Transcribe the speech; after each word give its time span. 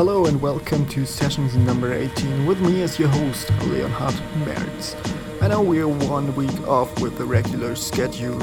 Hello 0.00 0.24
and 0.24 0.40
welcome 0.40 0.86
to 0.86 1.04
sessions 1.04 1.54
number 1.56 1.92
18 1.92 2.46
with 2.46 2.58
me 2.62 2.80
as 2.80 2.98
your 2.98 3.10
host, 3.10 3.50
Leonhard 3.66 4.14
Merz. 4.46 4.96
I 5.42 5.48
know 5.48 5.60
we're 5.60 5.86
one 5.86 6.34
week 6.34 6.66
off 6.66 7.02
with 7.02 7.18
the 7.18 7.26
regular 7.26 7.76
schedule. 7.76 8.38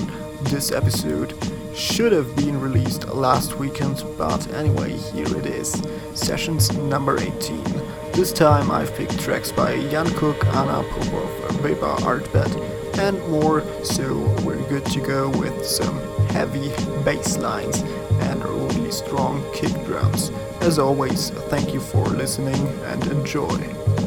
This 0.52 0.72
episode 0.72 1.34
should 1.76 2.12
have 2.12 2.36
been 2.36 2.62
released 2.62 3.08
last 3.08 3.58
weekend, 3.58 4.04
but 4.20 4.48
anyway, 4.54 4.98
here 4.98 5.36
it 5.36 5.48
is. 5.48 5.82
Sessions 6.14 6.72
number 6.78 7.18
18. 7.20 7.64
This 8.14 8.32
time 8.32 8.70
I've 8.70 8.94
picked 8.94 9.20
tracks 9.20 9.52
by 9.52 9.80
Jan 9.90 10.14
Cook, 10.14 10.46
Anna 10.46 10.84
Popov, 10.88 11.64
Weber 11.64 12.06
Artbed, 12.06 12.56
and 13.00 13.18
more, 13.30 13.64
so 13.84 14.14
we're 14.44 14.62
good 14.70 14.86
to 14.86 15.02
go 15.02 15.32
with 15.40 15.66
some 15.66 15.98
heavy 16.28 16.70
bass 17.04 17.36
lines 17.40 17.82
and 18.22 18.46
really 18.46 18.92
strong 18.92 19.44
kick 19.56 19.74
drums. 19.86 20.32
As 20.68 20.80
always, 20.80 21.30
thank 21.48 21.74
you 21.74 21.80
for 21.80 22.06
listening 22.08 22.68
and 22.84 23.08
enjoy. 23.08 24.07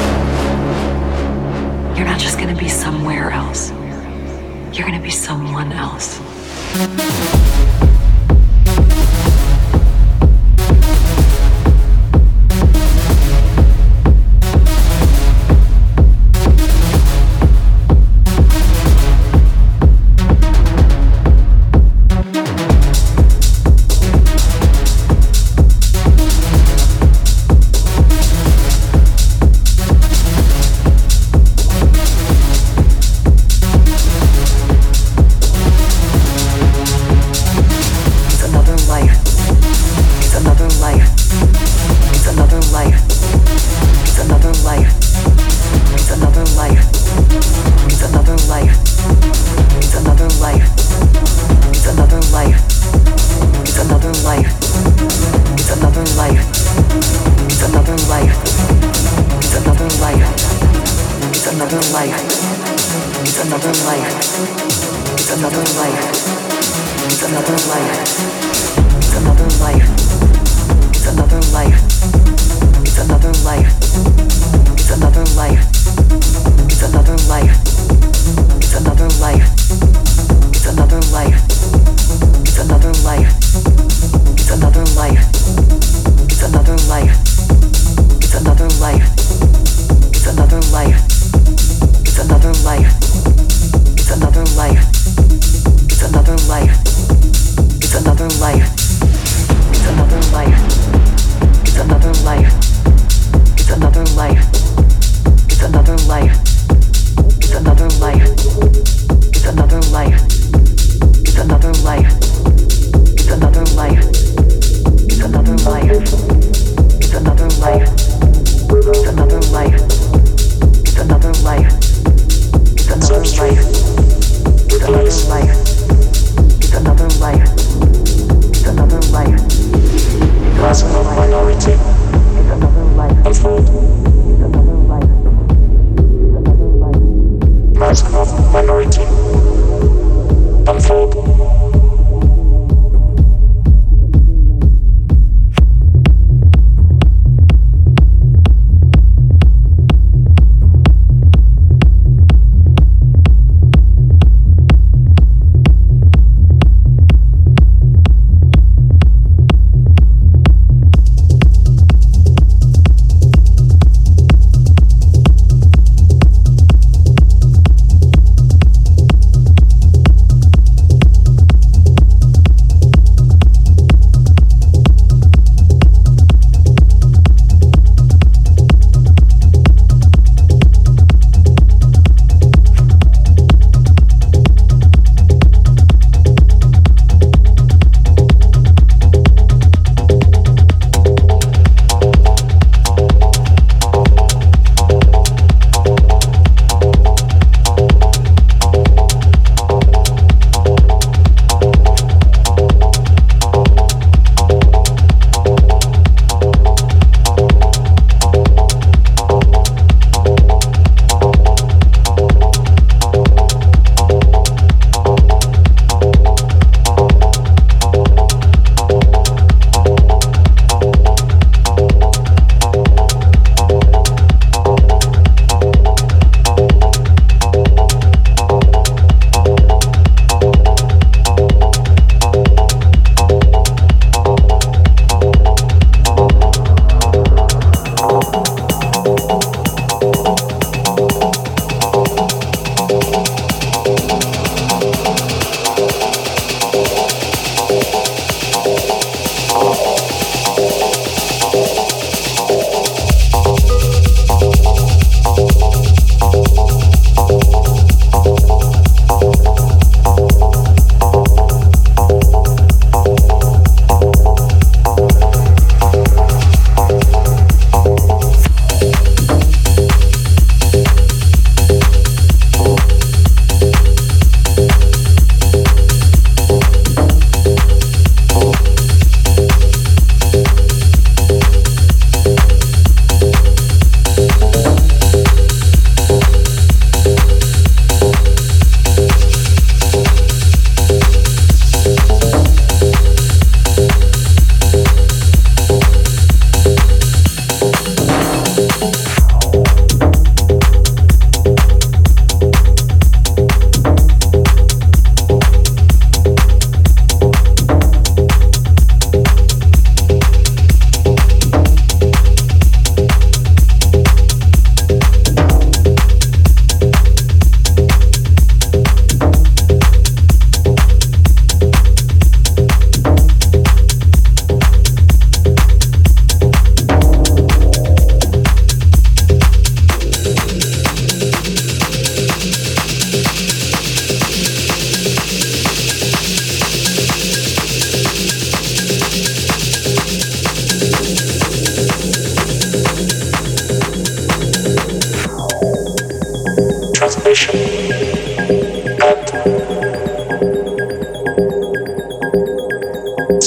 You're 2.01 2.09
not 2.09 2.19
just 2.19 2.39
gonna 2.39 2.55
be 2.55 2.67
somewhere 2.67 3.29
else. 3.29 3.69
You're 4.73 4.87
gonna 4.87 4.99
be 4.99 5.11
someone 5.11 5.71
else. 5.71 6.19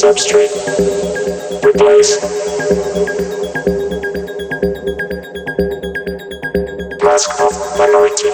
substrate. 0.05 0.53
Replace. 1.65 2.21
Mask 7.03 7.31
of 7.41 7.53
minority. 7.79 8.29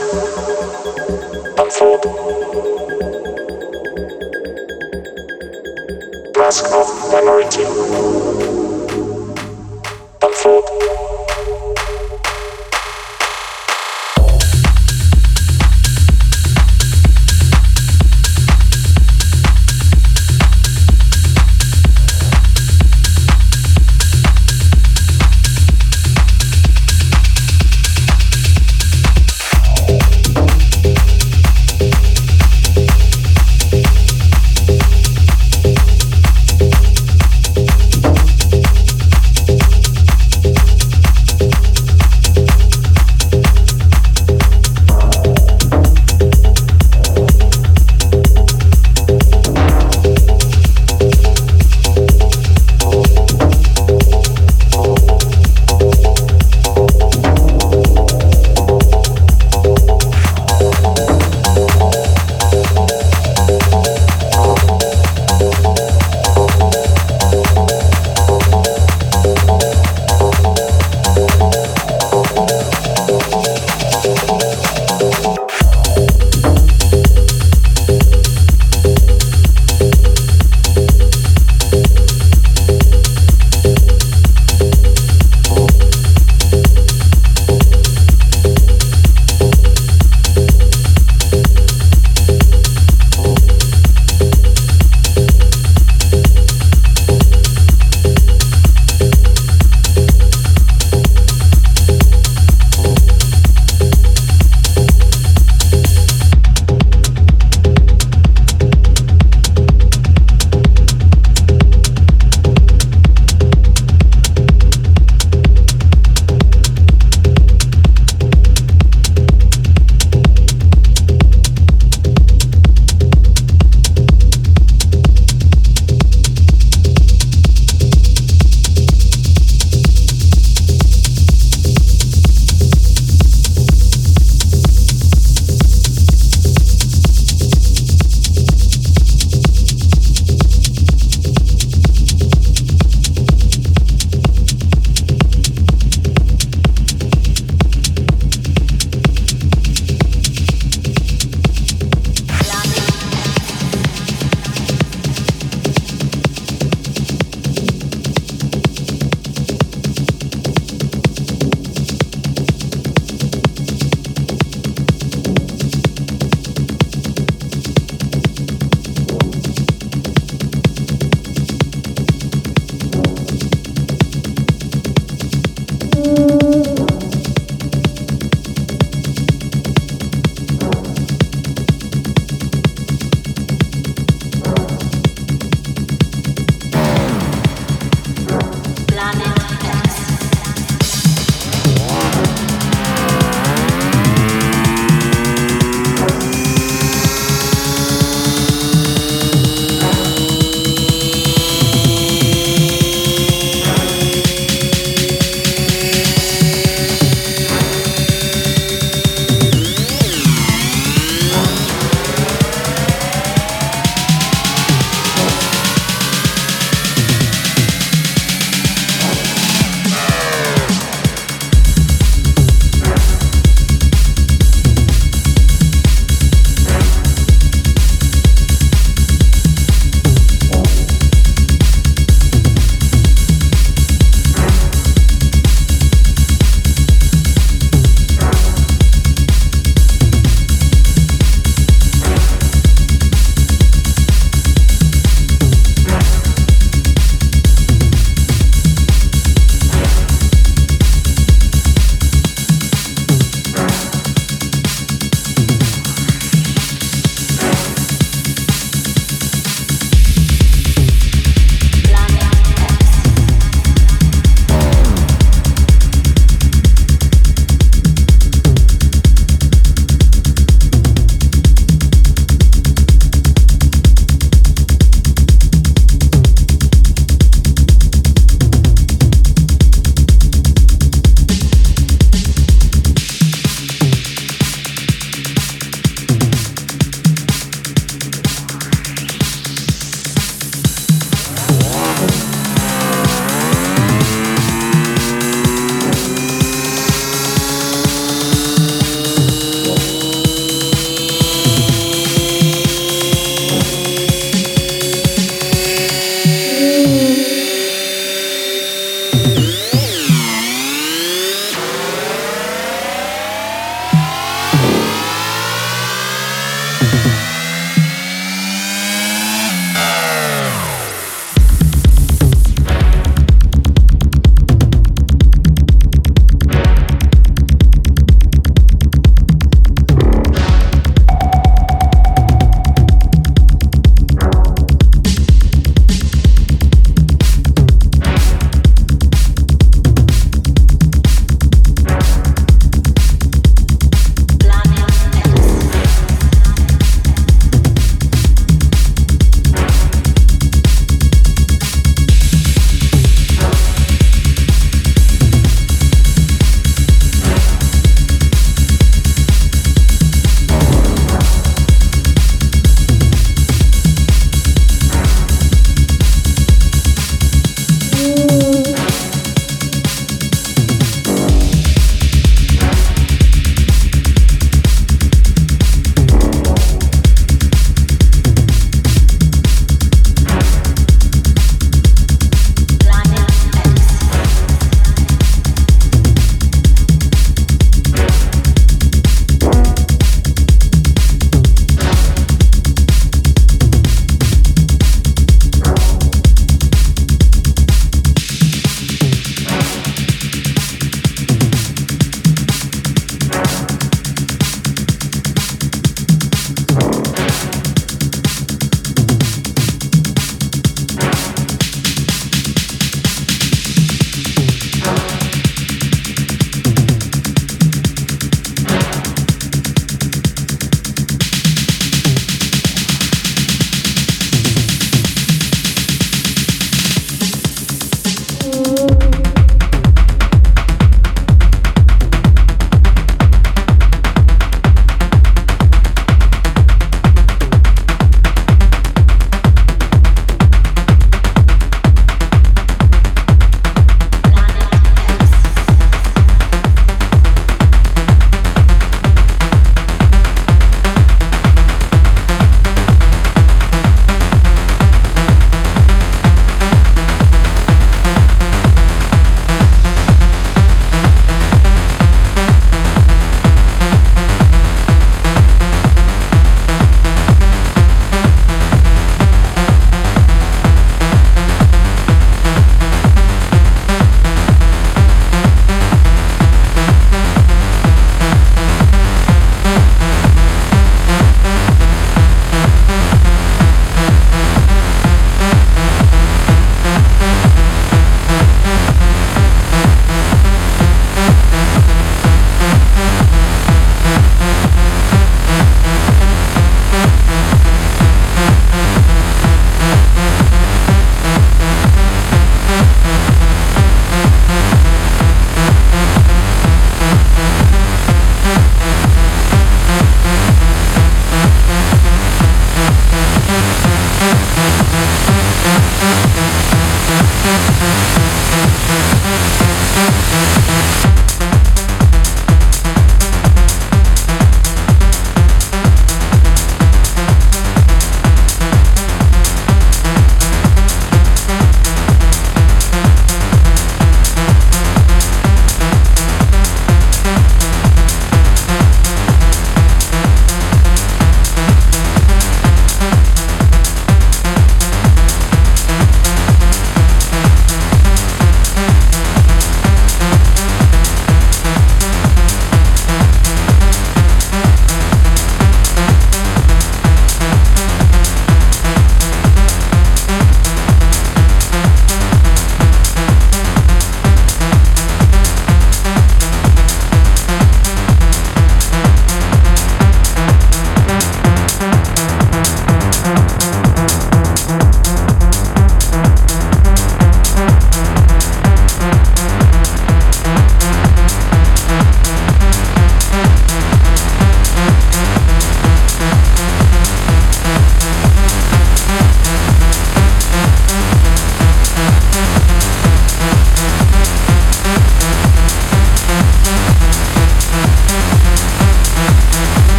Unfold. 1.63 2.03
Mask 6.37 6.65
of 6.75 6.89
minority. 7.13 8.30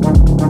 Thank 0.00 0.49